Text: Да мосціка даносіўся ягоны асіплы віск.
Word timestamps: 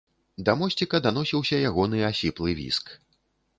Да 0.45 0.55
мосціка 0.61 1.01
даносіўся 1.09 1.55
ягоны 1.69 2.03
асіплы 2.11 2.59
віск. 2.63 2.85